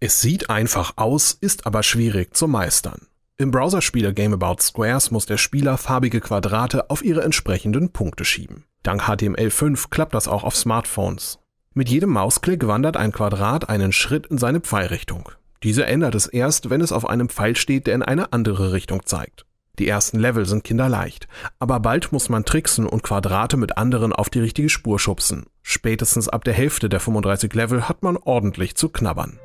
[0.00, 3.08] Es sieht einfach aus, ist aber schwierig zu meistern.
[3.36, 8.64] Im Browserspieler Game About Squares muss der Spieler farbige Quadrate auf ihre entsprechenden Punkte schieben.
[8.84, 11.40] Dank HTML5 klappt das auch auf Smartphones.
[11.74, 15.30] Mit jedem Mausklick wandert ein Quadrat einen Schritt in seine Pfeilrichtung.
[15.64, 19.04] Diese ändert es erst, wenn es auf einem Pfeil steht, der in eine andere Richtung
[19.04, 19.46] zeigt.
[19.80, 21.26] Die ersten Level sind kinderleicht,
[21.58, 25.46] aber bald muss man tricksen und Quadrate mit anderen auf die richtige Spur schubsen.
[25.62, 29.40] Spätestens ab der Hälfte der 35 Level hat man ordentlich zu knabbern.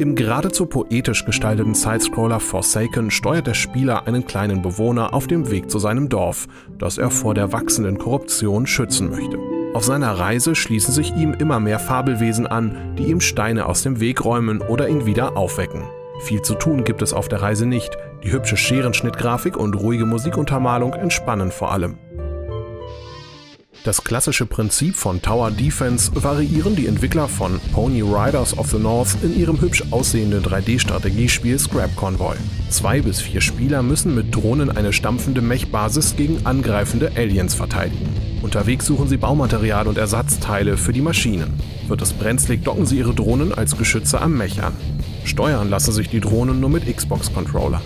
[0.00, 5.70] Im geradezu poetisch gestalteten Sidescroller Forsaken steuert der Spieler einen kleinen Bewohner auf dem Weg
[5.70, 9.38] zu seinem Dorf, das er vor der wachsenden Korruption schützen möchte.
[9.74, 14.00] Auf seiner Reise schließen sich ihm immer mehr Fabelwesen an, die ihm Steine aus dem
[14.00, 15.82] Weg räumen oder ihn wieder aufwecken.
[16.20, 20.94] Viel zu tun gibt es auf der Reise nicht, die hübsche Scherenschnittgrafik und ruhige Musikuntermalung
[20.94, 21.98] entspannen vor allem.
[23.82, 29.16] Das klassische Prinzip von Tower Defense variieren die Entwickler von Pony Riders of the North
[29.22, 32.36] in ihrem hübsch aussehenden 3D-Strategiespiel Scrap Convoy.
[32.68, 38.14] Zwei bis vier Spieler müssen mit Drohnen eine stampfende Mech-Basis gegen angreifende Aliens verteidigen.
[38.42, 41.54] Unterwegs suchen sie Baumaterial und Ersatzteile für die Maschinen.
[41.88, 44.74] Wird es brenzlig, docken sie ihre Drohnen als Geschütze am Mech an.
[45.24, 47.80] Steuern lassen sich die Drohnen nur mit Xbox-Controllern.